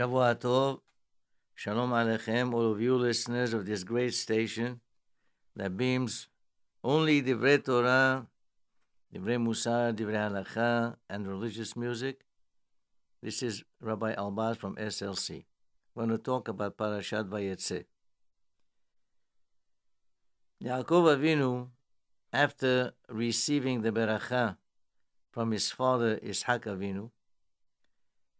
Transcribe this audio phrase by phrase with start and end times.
[0.00, 0.80] Shavua Tov,
[1.54, 4.80] Shalom Aleichem, all of you listeners of this great station
[5.54, 6.26] that beams
[6.82, 8.26] only Divrei Torah,
[9.14, 12.20] Divrei Musar, Divrei Halacha, and religious music.
[13.22, 15.44] This is Rabbi Elbaz from SLC.
[15.94, 17.84] We're going to talk about Parashat Vayetze.
[20.64, 21.68] Yaakov Avinu,
[22.32, 24.56] after receiving the beracha
[25.30, 27.10] from his father Ishak Avinu,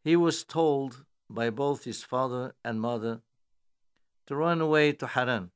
[0.03, 3.21] he was told by both his father and mother
[4.27, 5.51] to run away to Haran.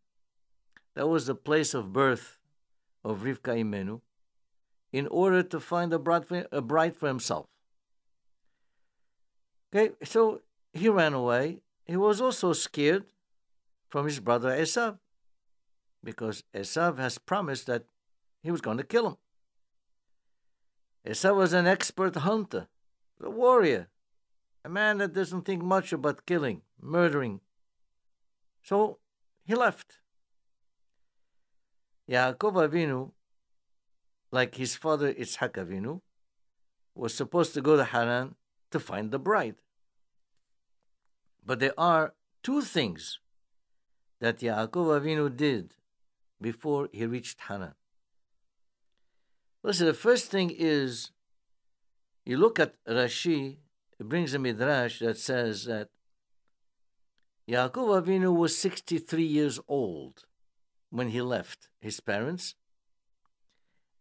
[0.94, 2.38] That was the place of birth
[3.02, 4.00] of Rivka Imenu,
[4.92, 7.46] in order to find a bride for, a bride for himself.
[9.74, 10.40] Okay, so
[10.72, 11.60] he ran away.
[11.84, 13.04] He was also scared
[13.88, 14.98] from his brother Esav,
[16.02, 17.84] because Esav has promised that
[18.42, 19.16] he was going to kill him.
[21.04, 22.68] Esav was an expert hunter,
[23.20, 23.88] a warrior
[24.64, 27.40] a man that doesn't think much about killing, murdering.
[28.62, 28.98] So
[29.44, 29.98] he left.
[32.10, 33.12] Yaakov Avinu,
[34.30, 36.00] like his father Yitzhak Avinu,
[36.94, 38.36] was supposed to go to Haran
[38.70, 39.56] to find the bride.
[41.44, 43.18] But there are two things
[44.20, 45.74] that Yaakov Avinu did
[46.40, 47.74] before he reached Haran.
[49.62, 51.10] Listen, the first thing is
[52.24, 53.58] you look at Rashi
[53.98, 55.88] it brings a midrash that says that
[57.48, 60.24] Yaakov Avinu was 63 years old
[60.90, 62.54] when he left his parents.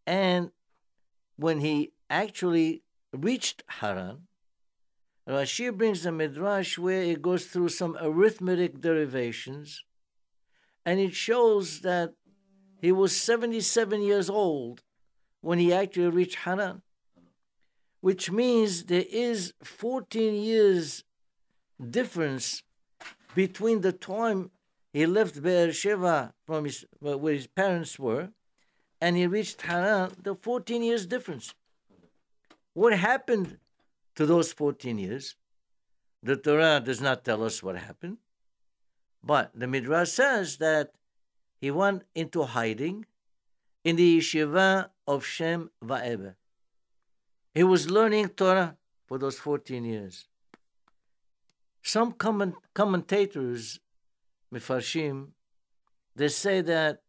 [0.08, 0.52] And
[1.36, 4.28] when he actually reached Haran,
[5.28, 9.84] Rashi brings a midrash where it goes through some arithmetic derivations,
[10.86, 12.14] and it shows that
[12.82, 14.84] he was 77 years old
[15.40, 16.82] when he actually reached Haran
[18.04, 21.06] which means there is 14 years
[21.80, 22.62] difference
[23.34, 24.52] between the time
[24.92, 28.28] he left Beersheba from his, where his parents were
[29.00, 31.54] and he reached Haran, the 14 years difference.
[32.74, 33.58] What happened
[34.16, 35.38] to those 14 years?
[36.22, 38.18] The Torah does not tell us what happened,
[39.24, 40.92] but the Midrash says that
[41.62, 43.06] he went into hiding
[43.86, 46.36] in the yeshiva of Shem Va'eber.
[47.54, 50.28] He was learning Torah for those 14 years.
[51.84, 53.80] Some comment- commentators,
[54.52, 55.34] Mifarshim,
[56.16, 57.02] they say that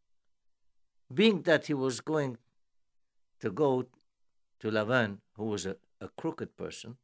[1.12, 2.36] being that he was going
[3.40, 3.86] to go
[4.60, 6.96] to Lavan, who was a, a crooked person,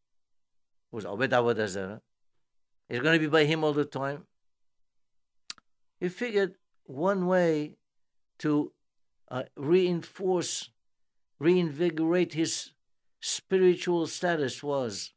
[0.91, 2.01] who was Obed Awadazara,
[2.89, 4.27] he's going to be by him all the time.
[5.99, 7.77] He figured one way
[8.39, 8.73] to
[9.31, 10.71] uh, reinforce,
[11.39, 12.73] reinvigorate his
[13.21, 15.13] spiritual status was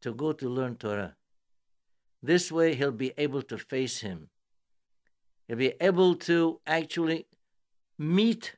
[0.00, 1.16] to go to learn Torah.
[2.22, 4.28] This way, he'll be able to face him.
[5.46, 7.26] He'll be able to actually
[7.98, 8.56] meet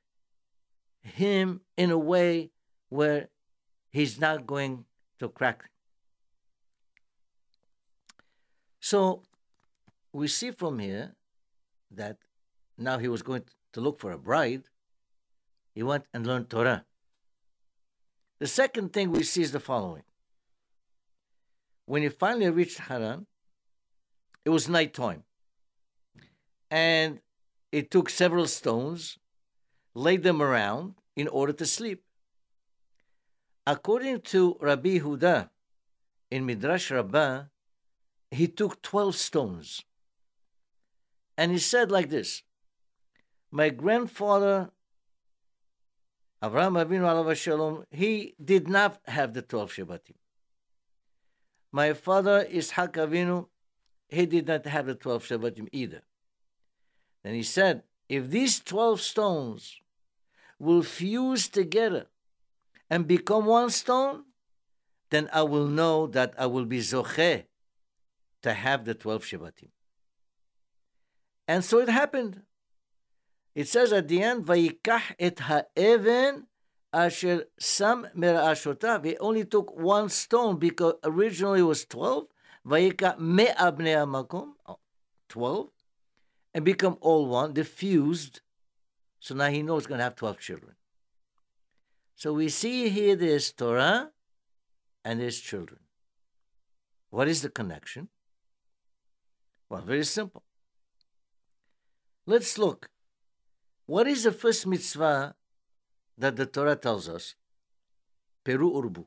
[1.03, 2.50] him in a way
[2.88, 3.28] where
[3.91, 4.84] he's not going
[5.19, 5.71] to crack.
[8.81, 9.22] So
[10.12, 11.15] we see from here
[11.91, 12.19] that
[12.77, 14.65] now he was going to look for a bride.
[15.75, 16.84] He went and learned Torah.
[18.38, 20.04] The second thing we see is the following.
[21.87, 23.26] When he finally reached Haran,
[24.44, 25.25] it was nighttime.
[26.71, 27.21] And
[27.72, 29.19] it took several stones,
[29.94, 32.04] laid them around in order to sleep.
[33.66, 35.50] According to Rabbi Huda
[36.31, 37.44] in Midrash Rabbah,
[38.31, 39.82] he took 12 stones.
[41.37, 42.43] And he said like this
[43.50, 44.71] My grandfather
[46.43, 50.15] Avraham Avinu alav shalom, he did not have the 12 Shevatim.
[51.72, 53.49] My father Ishak Avinu,
[54.09, 56.03] he did not have the 12 Shevatim either.
[57.25, 59.81] Then he said, if these 12 stones
[60.59, 62.06] will fuse together
[62.88, 64.25] and become one stone,
[65.10, 67.44] then I will know that I will be Zoche
[68.43, 69.68] to have the 12 Shevatim.
[71.48, 72.42] And so it happened.
[73.59, 76.47] It says at the end, Vayikach et ha'even
[76.93, 79.05] asher sam mera'ashotav.
[79.05, 82.27] He only took one stone because originally it was 12.
[82.65, 84.53] Vayikach me'abnei amakom,
[85.28, 85.71] 12,
[86.55, 88.43] and become all one, diffused.
[89.19, 90.75] So now he knows he's going to have 12 children.
[92.15, 94.13] So we see here there's Torah
[95.04, 95.81] and there's children.
[97.11, 98.09] What is the connection?
[99.69, 100.45] Well, very simple.
[102.25, 102.89] Let's look
[103.89, 105.35] what is the first mitzvah
[106.19, 107.35] that the Torah tells us?
[108.45, 109.07] Peru urbu.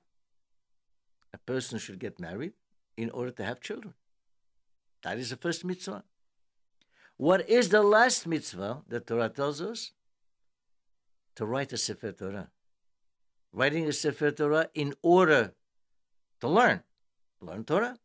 [1.35, 2.53] A person should get married
[2.97, 3.93] in order to have children.
[5.03, 6.03] That is the first mitzvah.
[7.17, 9.91] What is the last mitzvah that Torah tells us?
[11.35, 12.49] To write a Sefer Torah.
[13.53, 15.53] Writing a Sefer Torah in order
[16.39, 16.81] to learn.
[17.39, 17.97] Learn Torah.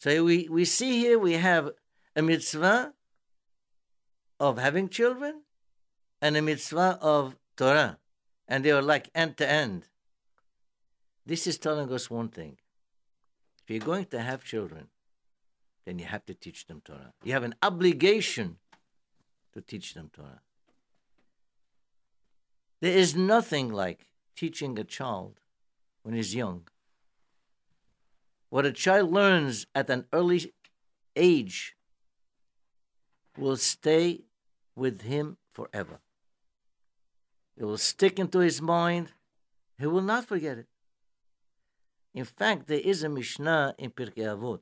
[0.00, 1.70] So we, we see here we have
[2.16, 2.94] a mitzvah
[4.38, 5.42] of having children
[6.20, 7.98] and a mitzvah of Torah.
[8.48, 9.84] And they are like end to end.
[11.24, 12.58] This is telling us one thing.
[13.64, 14.86] If you're going to have children,
[15.84, 17.12] then you have to teach them Torah.
[17.24, 18.58] You have an obligation
[19.54, 20.40] to teach them Torah.
[22.80, 24.06] There is nothing like
[24.36, 25.40] teaching a child
[26.02, 26.68] when he's young.
[28.50, 30.52] What a child learns at an early
[31.16, 31.74] age
[33.36, 34.25] will stay
[34.76, 35.98] with him forever.
[37.56, 39.12] It will stick into his mind.
[39.78, 40.66] He will not forget it.
[42.14, 44.60] In fact, there is a Mishnah in Pirkei Avot.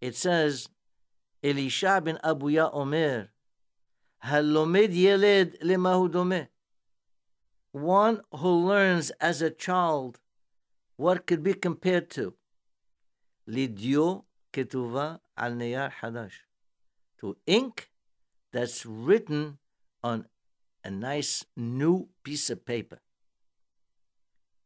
[0.00, 0.68] It says,
[1.42, 3.30] Elisha ben Abuya Omer,
[4.24, 6.48] Halomed Yeled Lemahudome.
[7.72, 10.18] One who learns as a child
[10.96, 12.34] what could be compared to
[13.48, 16.40] Lidio Ketuva al Neyar Hadash,
[17.20, 17.90] to ink
[18.52, 19.58] that's written
[20.02, 20.26] on
[20.84, 23.00] a nice new piece of paper.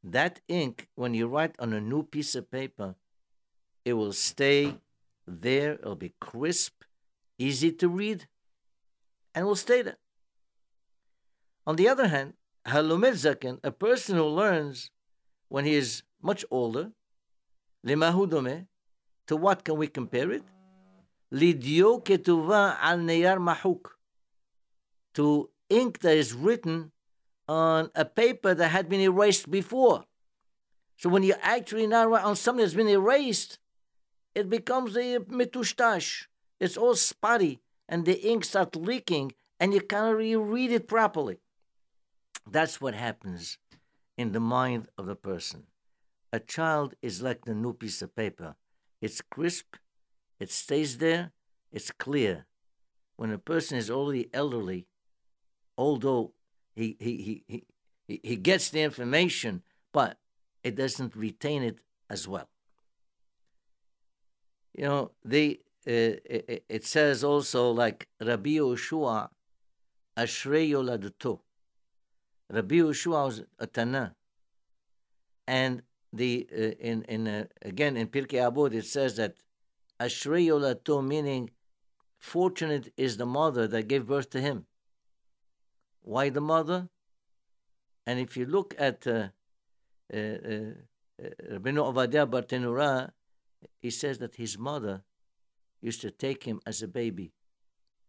[0.02, 2.94] That ink, when you write on a new piece of paper,
[3.84, 4.76] it will stay
[5.26, 6.82] there, it'll be crisp,
[7.38, 8.26] easy to read,
[9.34, 9.98] and will stay there.
[11.66, 12.34] On the other hand,
[12.66, 14.90] Halomed Zaken, a person who learns
[15.48, 16.92] when he is much older,
[17.86, 18.66] Limahudome,
[19.26, 20.42] to what can we compare it?
[21.32, 23.90] Lidio ketuva al neyar mahuk.
[25.14, 26.92] To ink that is written
[27.48, 30.04] on a paper that had been erased before.
[30.96, 33.58] So when you actually now write on something that's been erased,
[34.34, 36.26] it becomes a metushtash.
[36.60, 41.40] It's all spotty, and the ink starts leaking, and you can't really read it properly.
[42.46, 43.58] That's what happens
[44.16, 45.64] in the mind of the person.
[46.32, 48.54] A child is like the new piece of paper.
[49.00, 49.76] It's crisp,
[50.40, 51.32] it stays there,
[51.70, 52.46] it's clear.
[53.16, 54.86] When a person is already elderly,
[55.76, 56.32] although
[56.74, 57.64] he, he, he,
[58.08, 60.16] he, he gets the information, but
[60.64, 61.78] it doesn't retain it
[62.08, 62.48] as well.
[64.74, 69.28] You know, they, uh, it, it, says also like Rabbi Yoshua,
[70.16, 71.40] Ashrei Yoladato.
[72.50, 74.12] Rabbi Yoshua was a.
[75.46, 75.82] And
[76.12, 79.34] the uh, in in uh, again in Pirkei Avot it says that
[80.00, 81.50] Ashrei Yolato meaning
[82.18, 84.66] fortunate is the mother that gave birth to him.
[86.02, 86.88] Why the mother?
[88.06, 89.28] And if you look at uh,
[90.12, 93.10] uh, uh, Bartenura,
[93.82, 95.02] he says that his mother
[95.82, 97.32] used to take him as a baby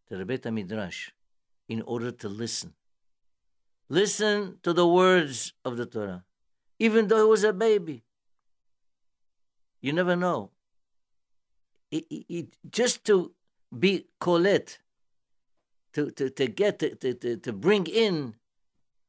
[0.07, 1.09] to the Beit Midrash
[1.67, 2.73] in order to listen.
[3.89, 6.23] Listen to the words of the Torah,
[6.79, 8.03] even though he was a baby.
[9.81, 10.51] You never know.
[11.91, 13.33] It, it, just to
[13.77, 14.79] be Colette,
[15.93, 18.35] to, to, to get to, to, to bring in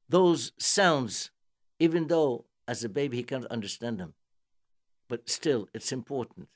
[0.08, 1.30] those sounds,
[1.78, 4.14] even though as a baby he can't understand them.
[5.08, 6.48] But still, it's important.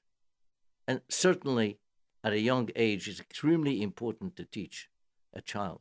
[0.88, 1.78] And certainly
[2.24, 4.88] at a young age, it's extremely important to teach
[5.32, 5.80] a child.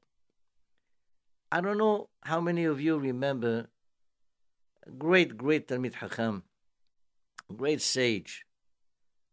[1.52, 3.68] I don't know how many of you remember
[4.86, 6.44] a great, great Talmid Hacham,
[7.56, 8.46] great sage,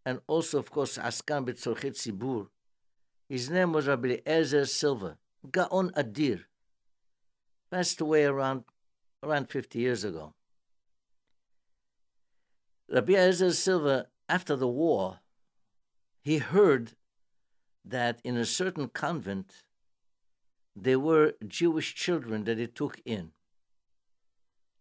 [0.04, 2.48] and also, of course, Askan B'Tzorchet Tzibur,
[3.28, 5.16] his name was Rabbi Ezer Silver,
[5.50, 6.44] Gaon Adir.
[7.70, 8.64] Passed away around
[9.22, 10.34] around 50 years ago.
[12.90, 15.20] Rabbi Ezer Silver, after the war,
[16.20, 16.92] he heard
[17.84, 19.62] that in a certain convent
[20.74, 23.30] there were Jewish children that he took in.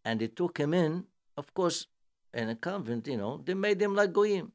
[0.03, 1.05] And they took him in,
[1.37, 1.87] of course,
[2.33, 4.51] in a convent, you know, they made him like Goyim.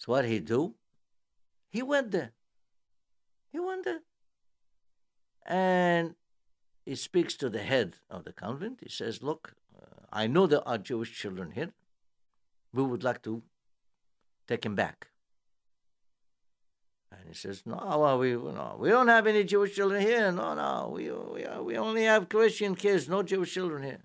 [0.00, 0.76] So what he do?
[1.68, 2.32] He went there.
[3.52, 4.00] He went there.
[5.44, 6.14] And
[6.86, 8.78] he speaks to the head of the convent.
[8.82, 11.72] He says, Look, uh, I know there are Jewish children here.
[12.72, 13.42] We would like to
[14.48, 15.08] take him back.
[17.12, 20.32] And he says, No, well, we, no, we don't have any Jewish children here.
[20.32, 24.00] No, no, we, we, we only have Christian kids, no Jewish children here.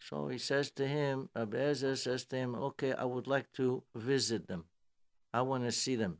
[0.00, 4.46] So he says to him, Abiezer says to him, Okay, I would like to visit
[4.46, 4.64] them.
[5.32, 6.18] I want to see them.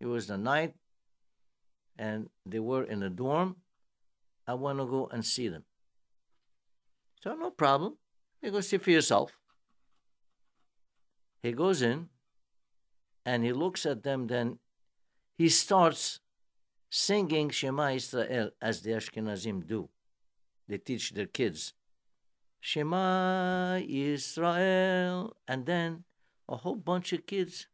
[0.00, 0.74] It was the night,
[1.98, 3.56] and they were in a dorm.
[4.46, 5.64] I want to go and see them.
[7.20, 7.96] So, no problem.
[8.40, 9.32] You go see for yourself.
[11.42, 12.08] He goes in
[13.24, 14.58] and he looks at them, then
[15.36, 16.20] he starts
[16.90, 19.88] singing Shema Israel as the Ashkenazim do.
[20.66, 21.74] They teach their kids.
[22.60, 25.36] Shema Israel.
[25.46, 26.04] And then
[26.48, 27.66] a whole bunch of kids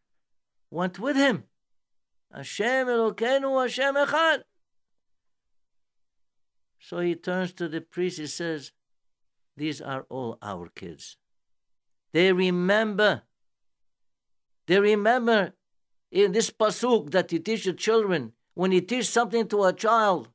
[0.70, 1.44] went with him.
[2.32, 4.42] Hashem Elokeinu Hashem Echad.
[6.78, 8.72] So he turns to the priest, he says,
[9.56, 11.16] These are all our kids.
[12.12, 13.22] They remember.
[14.66, 15.54] They remember
[16.10, 20.28] in this pasuk that you teach the children, when you teach something to a child,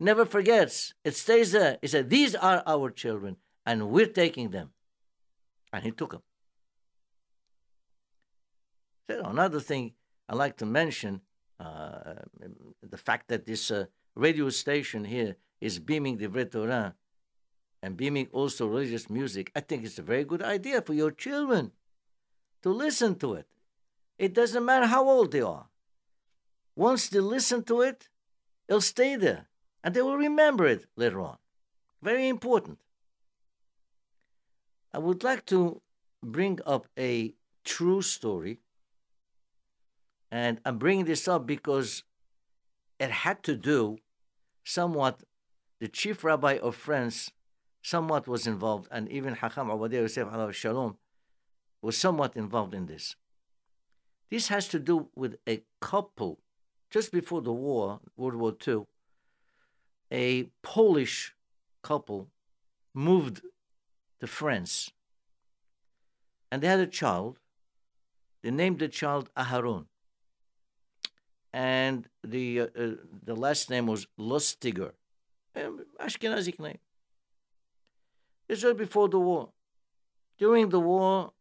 [0.00, 0.94] never forgets.
[1.04, 1.78] It stays there.
[1.82, 4.70] He said, These are our children, and we're taking them.
[5.72, 6.22] And he took them.
[9.08, 9.92] Another thing
[10.28, 11.20] I like to mention
[11.58, 12.14] uh,
[12.82, 16.94] the fact that this uh, radio station here is beaming the Torah
[17.82, 19.50] and beaming also religious music.
[19.54, 21.72] I think it's a very good idea for your children
[22.62, 23.46] to listen to it.
[24.18, 25.66] It doesn't matter how old they are.
[26.76, 28.08] Once they listen to it,
[28.68, 29.49] it'll stay there
[29.82, 31.38] and they will remember it later on.
[32.02, 32.78] Very important.
[34.92, 35.80] I would like to
[36.22, 37.34] bring up a
[37.64, 38.58] true story.
[40.30, 42.04] And I'm bringing this up because
[42.98, 43.98] it had to do
[44.64, 45.22] somewhat,
[45.80, 47.30] the chief rabbi of France
[47.82, 50.98] somewhat was involved, and even Hakam Obadiah Yosef Shalom
[51.82, 53.16] was somewhat involved in this.
[54.30, 56.38] This has to do with a couple
[56.90, 58.86] just before the war, World War II,
[60.10, 61.34] a Polish
[61.82, 62.28] couple
[62.94, 63.42] moved
[64.20, 64.90] to France.
[66.50, 67.38] And they had a child.
[68.42, 69.86] They named the child Aharon.
[71.52, 72.90] And the, uh, uh,
[73.24, 74.92] the last name was Lustiger,
[76.00, 76.78] Ashkenazic name.
[78.46, 79.50] This was before the war.
[80.38, 81.32] During the war,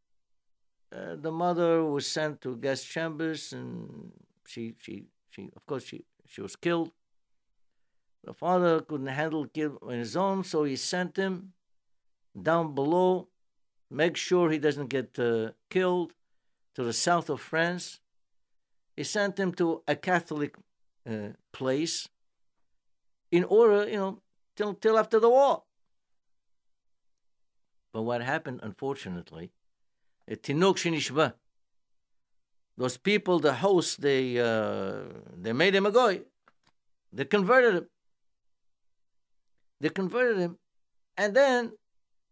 [0.91, 4.11] uh, the mother was sent to gas chambers and
[4.47, 6.91] she, she, she, of course, she, she was killed.
[8.23, 11.53] The father couldn't handle kid on his own, so he sent him
[12.39, 13.29] down below,
[13.89, 16.13] make sure he doesn't get uh, killed,
[16.75, 17.99] to the south of France.
[18.95, 20.55] He sent him to a Catholic
[21.09, 22.07] uh, place
[23.31, 24.21] in order, you know,
[24.55, 25.63] till, till after the war.
[27.91, 29.51] But what happened, unfortunately,
[30.29, 31.33] Tinok Shenishba,
[32.77, 35.01] those people, the host, they, uh,
[35.35, 36.21] they made him a goy.
[37.11, 37.87] They converted him.
[39.79, 40.57] They converted him.
[41.17, 41.73] And then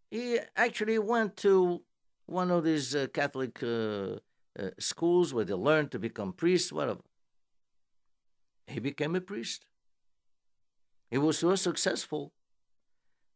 [0.09, 1.81] he actually went to
[2.25, 4.17] one of these uh, Catholic uh,
[4.59, 7.01] uh, schools where they learned to become priests, whatever.
[8.67, 9.65] He became a priest.
[11.09, 12.33] He was so successful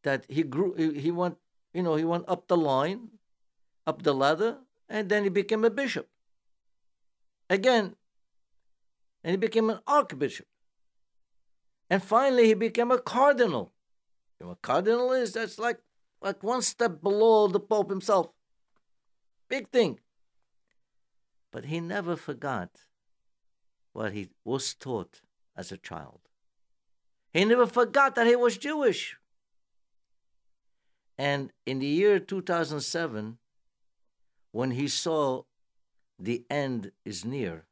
[0.03, 0.73] that he grew.
[0.73, 1.37] He, he went,
[1.73, 3.09] you know, he went up the line,
[3.87, 4.57] up the ladder,
[4.89, 6.09] and then he became a bishop.
[7.49, 7.95] Again,
[9.23, 10.47] and he became an archbishop.
[11.89, 13.73] And finally, he became a cardinal.
[14.43, 15.33] What cardinal is?
[15.33, 15.79] That's like,
[16.21, 18.29] like one step below the Pope himself.
[19.49, 19.99] Big thing.
[21.51, 22.69] But he never forgot
[23.93, 25.21] what he was taught
[25.55, 26.21] as a child.
[27.33, 29.17] He never forgot that he was Jewish.
[31.17, 33.37] And in the year 2007,
[34.51, 35.43] when he saw
[36.17, 37.65] the end is near,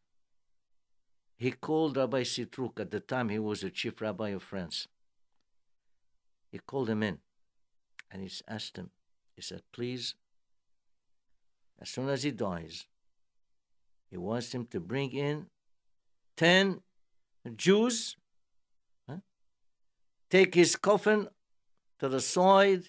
[1.36, 2.80] he called Rabbi Sitruk.
[2.80, 4.88] At the time, he was the chief rabbi of France.
[6.52, 7.20] He called him in
[8.12, 8.90] and he asked him,
[9.36, 10.16] he said, Please,
[11.80, 12.86] as soon as he dies,
[14.10, 15.48] he wants him to bring in
[16.38, 16.82] 10
[17.56, 18.18] Jews,
[19.08, 19.18] huh?
[20.30, 21.28] take his coffin
[22.00, 22.84] to the side,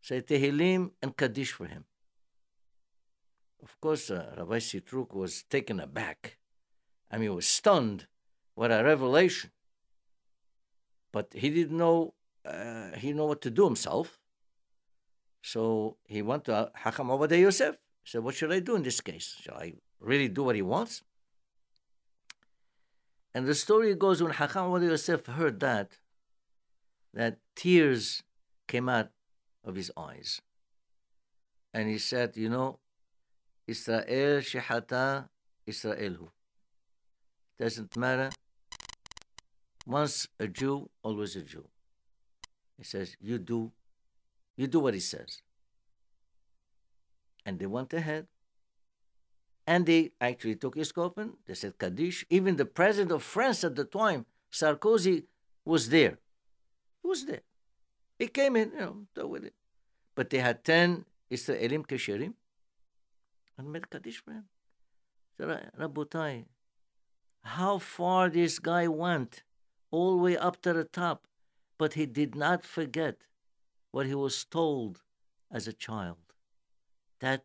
[0.00, 1.84] say Tehillim and Kaddish for him.
[3.62, 6.36] Of course, uh, Rabbi Sitruk was taken aback.
[7.10, 8.06] I mean, he was stunned.
[8.54, 9.50] What a revelation.
[11.12, 14.18] But he didn't know, uh, he know what to do himself.
[15.42, 17.76] So he went to Hakam Obadiah Yosef.
[18.02, 19.36] He said, What should I do in this case?
[19.40, 21.02] Shall I really do what he wants?
[23.34, 25.98] And the story goes when Hakam Obadiah Yosef heard that,
[27.12, 28.22] that tears
[28.68, 29.10] came out
[29.64, 30.40] of his eyes.
[31.72, 32.78] And he said, You know,
[33.66, 35.28] Israel Shehata
[35.66, 36.28] Israelu.
[37.58, 38.30] Doesn't matter.
[39.86, 41.66] Once a Jew, always a Jew.
[42.76, 43.72] He says, You do,
[44.56, 45.42] you do what he says.
[47.46, 48.26] And they went ahead.
[49.66, 51.34] And they actually took his coffin.
[51.46, 52.24] They said Kaddish.
[52.28, 55.24] Even the president of France at the time, Sarkozy,
[55.64, 56.18] was there.
[57.02, 57.40] He was there.
[58.18, 59.54] He came in, you know, with it.
[60.14, 62.34] But they had 10 Israelim Kesherim
[63.56, 64.44] and made Kaddish for him.
[65.40, 66.44] Rabotai,
[67.42, 69.42] how far this guy went,
[69.90, 71.26] all the way up to the top,
[71.84, 73.16] but he did not forget
[73.90, 75.02] what he was told
[75.52, 76.32] as a child.
[77.20, 77.44] That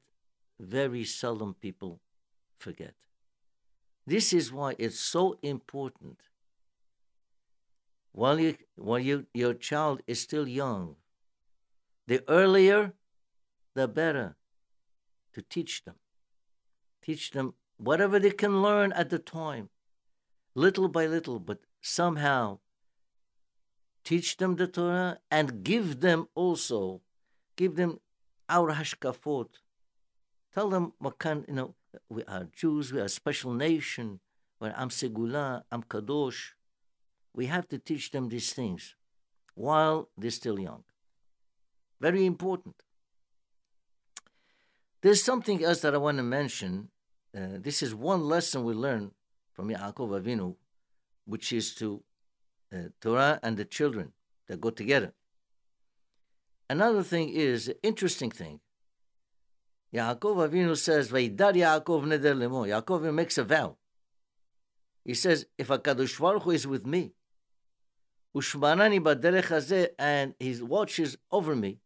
[0.57, 1.99] very seldom people
[2.57, 2.93] forget.
[4.07, 6.21] This is why it's so important.
[8.13, 10.95] While, you, while you, your child is still young,
[12.07, 12.93] the earlier,
[13.73, 14.37] the better
[15.33, 15.95] to teach them.
[17.01, 19.67] Teach them whatever they can learn at the time,
[20.55, 22.59] little by little, but somehow
[24.03, 27.01] teach them the Torah and give them also,
[27.55, 27.99] give them
[28.47, 29.47] our hashkafot.
[30.53, 31.75] Tell them what you know,
[32.09, 34.19] we are Jews, we are a special nation,
[34.59, 36.53] we're Am Segula, Am Kadosh.
[37.33, 38.95] We have to teach them these things
[39.55, 40.83] while they're still young.
[42.01, 42.75] Very important.
[45.01, 46.89] There's something else that I want to mention.
[47.35, 49.11] Uh, this is one lesson we learn
[49.53, 50.55] from Yaakov Avinu,
[51.25, 52.03] which is to
[52.73, 54.11] uh, Torah and the children
[54.47, 55.13] that go together.
[56.69, 58.59] Another thing is, interesting thing,
[59.93, 62.67] Yaakov Avinu says, Vaidar Yaakov neder lemo.
[62.67, 63.75] Yaakov makes a vow.
[65.03, 67.13] He says, if HaKadosh Baruch Hu is with me,
[68.35, 71.79] Ushmanani baderech hazeh, and he watches over me,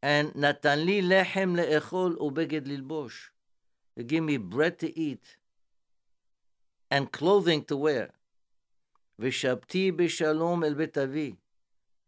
[0.00, 3.30] and natan li lechem le'echol ubeged lilbosh.
[3.96, 5.36] He give me bread to eat
[6.90, 8.10] and clothing to wear.
[9.20, 11.36] Vishabti b'shalom el betavi,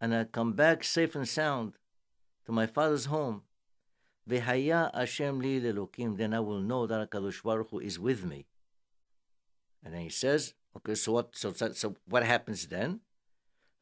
[0.00, 1.72] and I come back safe and sound
[2.46, 3.42] to my father's home.
[4.28, 8.46] V'haya Hashem li lelokim, then I will know that HaKadosh Baruch Hu is with me.
[9.82, 13.00] And then he says, okay, so what, so, so what happens then?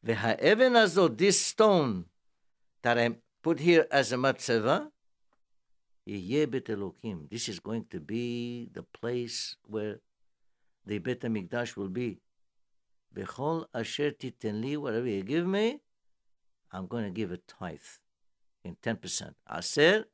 [0.05, 2.05] V'ha'even azot, this stone
[2.81, 4.89] that I put here as a matzeva,
[6.05, 9.99] this is going to be the place where
[10.85, 12.21] the Bet HaMikdash will be.
[13.15, 15.79] Bechol asher titenli, whatever you give me,
[16.71, 17.79] I'm going to give a tithe
[18.63, 19.33] in 10%.
[19.51, 20.05] Aser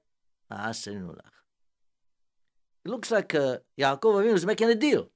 [2.85, 5.09] it looks like uh, Yaakov Avinu is making a deal,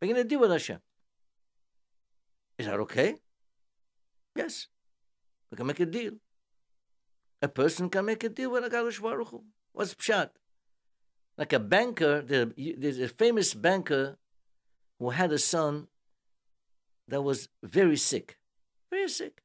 [0.00, 0.78] making a deal with Hashem.
[2.58, 3.16] Is that okay?
[4.36, 4.66] Yes,
[5.50, 6.12] we can make a deal.
[7.40, 9.44] A person can make a deal with HaKadosh Baruch Hu.
[9.72, 10.30] What's pshat?
[11.38, 14.18] Like a banker, there's a famous banker
[14.98, 15.88] who had a son
[17.12, 18.38] that was very sick,
[18.90, 19.42] very sick.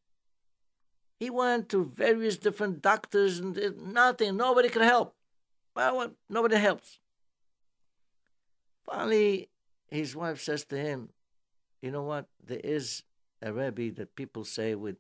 [1.20, 3.58] He went to various different doctors and
[3.94, 4.38] nothing.
[4.38, 5.14] Nobody could help.
[5.76, 7.00] Well, nobody helps.
[8.86, 9.50] Finally,
[9.88, 11.10] his wife says to him,
[11.82, 12.30] "You know what?
[12.42, 13.04] There is
[13.42, 14.96] a Rebbe that people say with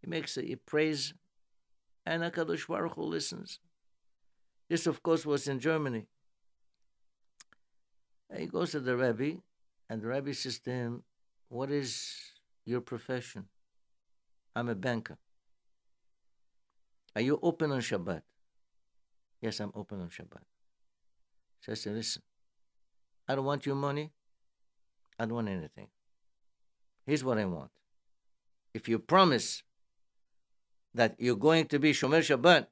[0.00, 1.14] he makes a he prays,
[2.04, 3.60] and Hakadosh Baruch Hu listens."
[4.68, 6.08] This, of course, was in Germany.
[8.28, 9.42] And he goes to the Rebbe,
[9.88, 11.04] and the Rebbe says to him,
[11.54, 12.32] "What is
[12.64, 13.48] your profession?"
[14.56, 15.18] I'm a banker.
[17.14, 18.22] Are you open on Shabbat?
[19.40, 20.42] Yes, I'm open on Shabbat.
[21.60, 22.22] So I said, listen,
[23.28, 24.10] I don't want your money.
[25.18, 25.86] I don't want anything.
[27.06, 27.70] Here's what I want.
[28.72, 29.62] If you promise
[30.92, 32.66] that you're going to be Shomer Shabbat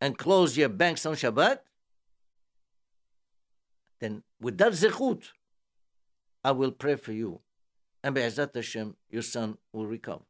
[0.00, 1.58] and close your banks on Shabbat,
[3.98, 5.32] then with that zechut,
[6.44, 7.40] I will pray for you.
[8.02, 10.24] And Be'ezat Hashem, your son will recover.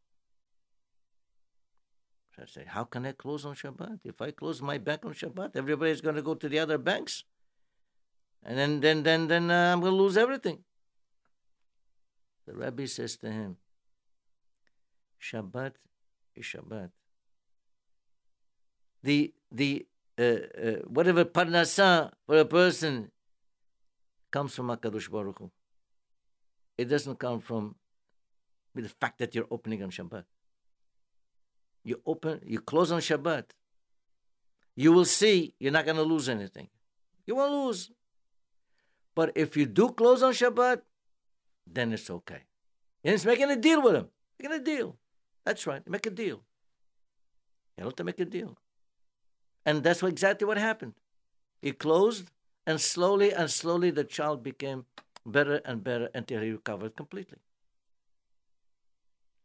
[2.36, 4.00] So I say, how can I close on Shabbat?
[4.04, 7.24] If I close my bank on Shabbat, everybody's going to go to the other banks,
[8.42, 10.58] and then then then then uh, I'm going to lose everything.
[12.46, 13.56] The Rabbi says to him,
[15.20, 15.72] Shabbat
[16.34, 16.90] is Shabbat.
[19.02, 19.86] The the
[20.18, 23.10] uh, uh, whatever parnasa for a person
[24.30, 25.50] comes from Hakadosh Baruch Hu.
[26.78, 27.74] It doesn't come from
[28.74, 30.24] the fact that you're opening on Shabbat
[31.84, 33.44] you open, you close on Shabbat,
[34.74, 36.68] you will see you're not going to lose anything.
[37.26, 37.90] You won't lose.
[39.14, 40.82] But if you do close on Shabbat,
[41.66, 42.42] then it's okay.
[43.04, 44.08] And it's making a deal with him.
[44.38, 44.96] Making a deal.
[45.44, 45.86] That's right.
[45.88, 46.40] Make a deal.
[47.76, 48.56] You have to make a deal.
[49.66, 50.94] And that's what, exactly what happened.
[51.60, 52.30] He closed,
[52.66, 54.84] and slowly and slowly the child became
[55.24, 57.38] better and better until he recovered completely.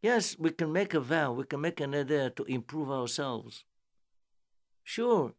[0.02, 3.64] Yes, we can make a vow, we can make an neder to improve ourselves.
[4.84, 5.34] Sure.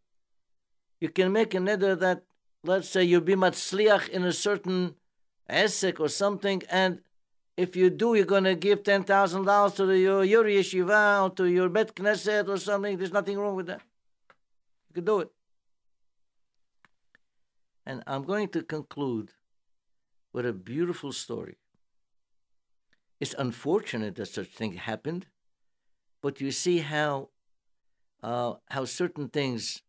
[1.00, 2.24] You can make a neder that,
[2.64, 4.96] let's say, you'll be matzliach in a certain
[5.50, 7.00] esek or something, and
[7.60, 11.68] if you do, you're going to give $10,000 to your, your yeshiva or to your
[11.68, 12.98] bet knesset or something.
[12.98, 13.82] There's nothing wrong with that.
[14.90, 15.30] You can do it.
[17.86, 19.32] And I'm going to conclude
[20.34, 21.58] with a beautiful story.
[23.20, 25.28] It's unfortunate that such thing happened,
[26.22, 27.30] but you see how
[28.22, 29.82] uh, how certain things,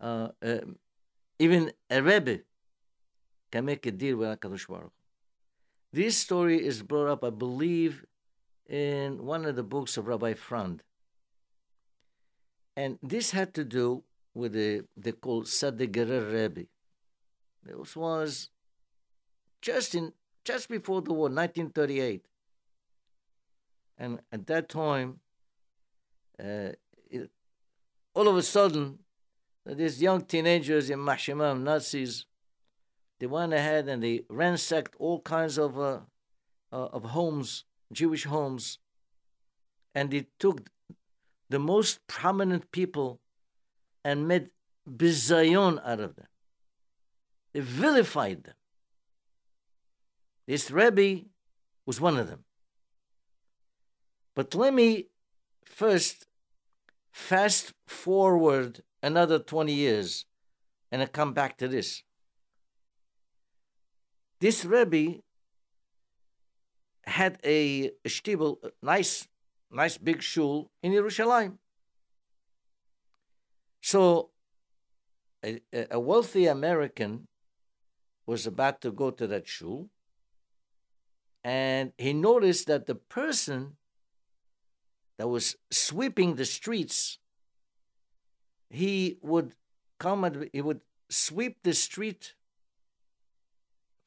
[0.00, 0.60] uh, uh,
[1.38, 2.40] even a rebbe,
[3.50, 4.92] can make a deal with Hakadosh Baruch.
[5.92, 8.06] This story is brought up, I believe,
[8.66, 10.80] in one of the books of Rabbi Frand,
[12.76, 16.66] and this had to do with the they call Sadegerer Rebbe.
[17.62, 18.50] This was
[19.60, 20.12] just in
[20.44, 22.24] just before the war, 1938.
[23.98, 25.20] And at that time,
[26.38, 26.72] uh,
[27.10, 27.30] it,
[28.14, 29.00] all of a sudden,
[29.66, 32.24] these young teenagers in Mashimam, Nazis,
[33.18, 36.00] they went ahead and they ransacked all kinds of uh,
[36.72, 38.78] uh, of homes, Jewish homes,
[39.94, 40.70] and they took
[41.50, 43.20] the most prominent people
[44.04, 44.50] and made
[44.88, 46.28] bizayon out of them.
[47.52, 48.54] They vilified them.
[50.50, 51.26] This Rebbe
[51.86, 52.42] was one of them.
[54.34, 55.06] But let me
[55.64, 56.26] first
[57.12, 60.24] fast forward another 20 years
[60.90, 62.02] and I come back to this.
[64.40, 65.20] This Rebbe
[67.04, 69.28] had a, shtibel, nice,
[69.70, 71.58] nice big shul in Yerushalayim.
[73.80, 74.30] So
[75.44, 75.60] a,
[75.92, 77.28] a wealthy American
[78.26, 79.88] was about to go to that shul,
[81.42, 83.76] and he noticed that the person
[85.18, 87.18] that was sweeping the streets,
[88.68, 89.54] he would
[89.98, 92.34] come and he would sweep the street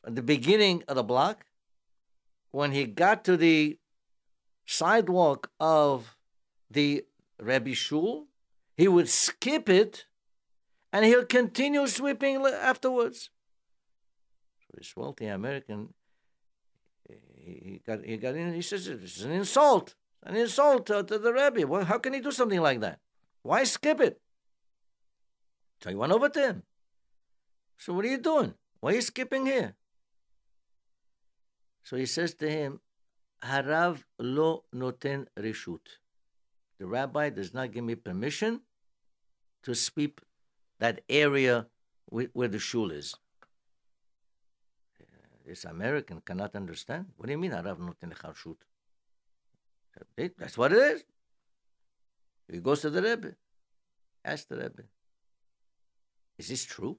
[0.06, 1.46] at the beginning of the block.
[2.52, 3.78] When he got to the
[4.66, 6.18] sidewalk of
[6.70, 7.06] the
[7.40, 8.28] Rebbe Shul,
[8.78, 10.06] he would skip it
[10.92, 13.30] and he'll continue sweeping afterwards.
[14.62, 15.94] So this wealthy American,
[17.46, 21.18] he got, he got in, he says, this is an insult, an insult to, to
[21.18, 21.68] the Rebbe.
[21.68, 23.00] Well, how can he do something like that?
[23.42, 24.22] Why skip it?
[25.84, 26.64] So he went over to him.
[27.78, 28.54] So what are you doing?
[28.80, 29.76] Why are you skipping here?
[31.84, 32.80] So he says to him,
[33.44, 35.82] Harav lo noten reshut.
[36.80, 38.62] The rabbi does not give me permission
[39.64, 40.22] to sweep
[40.80, 41.68] that area
[42.06, 43.16] where the shul is.
[45.46, 47.08] This American cannot understand.
[47.18, 48.58] What do you mean, Harav noten reshut?
[50.38, 51.04] That's what it is.
[52.52, 53.36] He goes to the Rebbe.
[54.24, 54.84] Ask the Rebbe.
[56.38, 56.98] Is this true?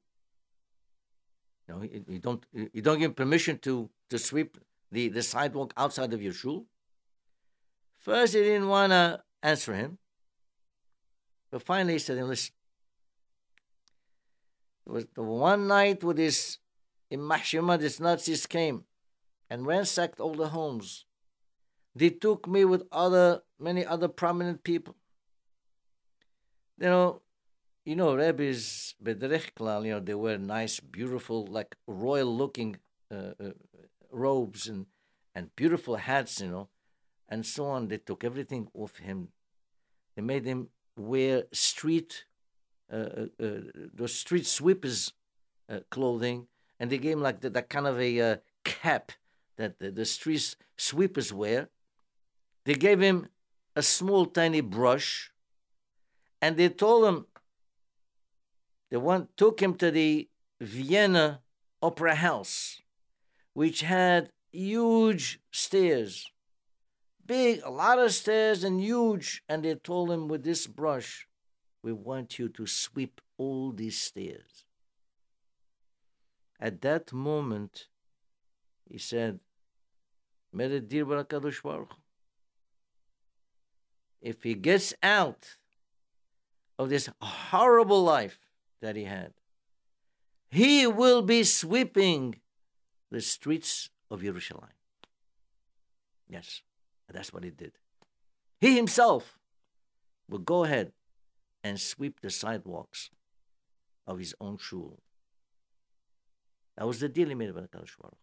[1.68, 2.44] No, you, you don't.
[2.52, 4.58] You don't give permission to to sweep
[4.92, 6.66] the, the sidewalk outside of your shul.
[7.98, 9.98] First, he didn't want to answer him.
[11.50, 12.52] But finally, he said, listen,
[14.86, 16.58] it was the one night with this
[17.10, 18.84] in Mashima, these Nazis came
[19.50, 21.04] and ransacked all the homes.
[21.94, 24.96] They took me with other many other prominent people.
[26.78, 27.22] You know,
[27.84, 32.76] you know, rabbis Bedrech you know, they wear nice, beautiful, like royal looking
[33.12, 33.50] uh, uh,
[34.10, 34.86] robes and,
[35.34, 36.68] and beautiful hats, you know,
[37.28, 37.88] and so on.
[37.88, 39.28] They took everything off him.
[40.16, 42.24] They made him wear street,
[42.92, 43.60] uh, uh, uh
[43.94, 45.12] the street sweepers
[45.68, 46.46] uh, clothing,
[46.78, 49.12] and they gave him like the, that kind of a uh, cap
[49.56, 51.68] that the, the street sweepers wear.
[52.64, 53.28] They gave him
[53.76, 55.30] a small, tiny brush,
[56.40, 57.26] and they told him.
[58.90, 60.28] They went, took him to the
[60.60, 61.40] Vienna
[61.82, 62.82] Opera House
[63.54, 66.30] which had huge stairs.
[67.24, 69.42] Big, a lot of stairs and huge.
[69.48, 71.26] And they told him with this brush,
[71.82, 74.63] we want you to sweep all these stairs.
[76.64, 77.88] At that moment,
[78.88, 79.38] he said,
[84.22, 85.58] if he gets out
[86.78, 88.38] of this horrible life
[88.80, 89.34] that he had,
[90.48, 92.36] he will be sweeping
[93.10, 94.70] the streets of Jerusalem.
[96.30, 96.62] Yes,
[97.12, 97.72] that's what he did.
[98.58, 99.38] He himself
[100.30, 100.92] will go ahead
[101.62, 103.10] and sweep the sidewalks
[104.06, 105.02] of his own shul.
[106.76, 108.18] That was the deal he made with HaKadosh Baruch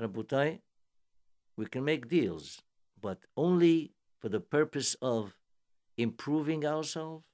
[0.00, 0.60] Rabutai,
[1.56, 2.62] we can make deals,
[3.00, 5.36] but only for the purpose of
[5.96, 7.24] improving ourselves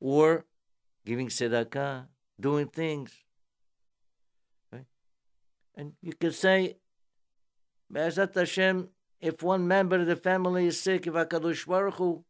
[0.00, 0.46] or
[1.06, 2.06] giving tzedakah,
[2.40, 3.12] doing things.
[5.76, 6.78] And you could say,
[7.90, 8.88] Be'ezat Hashem,
[9.20, 12.24] if one member of the family is sick, if HaKadosh Baruch Hu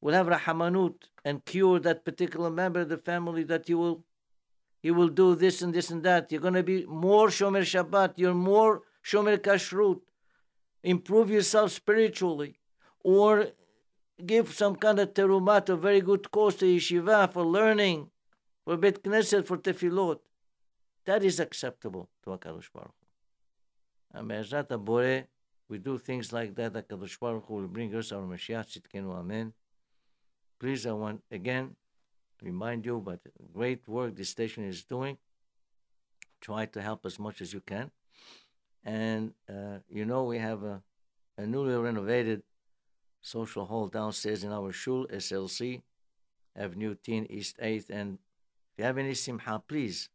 [0.00, 4.04] will have rahamanut and cure that particular member of the family, that you will
[4.82, 6.32] He will do this and this and that.
[6.32, 8.14] You're going to be more Shomer Shabbat.
[8.16, 10.00] You're more Shomer Kashrut.
[10.82, 12.58] Improve yourself spiritually.
[13.04, 13.46] Or
[14.26, 18.10] give some kind of terumat, a very good course to yeshiva for learning,
[18.64, 20.18] for Bet Knesset, for tefillot.
[21.04, 24.18] That is acceptable to HaKadosh Baruch Hu.
[24.18, 25.24] And Be'ezrat Bore,
[25.68, 29.52] we do things like that, HaKadosh Baruch Hu will bring us our Mashiach Tzidkenu Amen.
[30.60, 31.74] Please, I want again
[32.42, 35.16] remind you about the great work this station is doing.
[36.40, 37.90] Try to help as much as you can.
[38.84, 40.82] And uh, you know, we have a,
[41.38, 42.42] a newly renovated
[43.20, 45.82] social hall downstairs in our shul, SLC,
[46.56, 47.90] Avenue 10 East 8th.
[47.90, 48.18] And
[48.72, 50.08] if you have any simha, please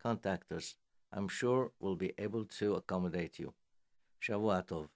[0.00, 0.76] contact us.
[1.12, 3.52] I'm sure we'll be able to accommodate you.
[4.22, 4.88] Shavua Tov.